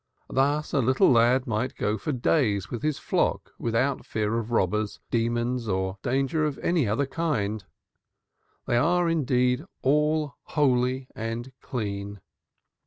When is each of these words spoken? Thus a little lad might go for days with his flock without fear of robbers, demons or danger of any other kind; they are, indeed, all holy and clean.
Thus 0.31 0.73
a 0.73 0.79
little 0.79 1.11
lad 1.11 1.45
might 1.45 1.75
go 1.75 1.95
for 1.95 2.11
days 2.11 2.71
with 2.71 2.81
his 2.81 2.97
flock 2.97 3.51
without 3.59 4.03
fear 4.03 4.39
of 4.39 4.49
robbers, 4.49 4.99
demons 5.11 5.67
or 5.67 5.99
danger 6.01 6.43
of 6.43 6.57
any 6.63 6.87
other 6.87 7.05
kind; 7.05 7.63
they 8.65 8.77
are, 8.77 9.07
indeed, 9.07 9.63
all 9.83 10.33
holy 10.41 11.07
and 11.13 11.51
clean. 11.61 12.19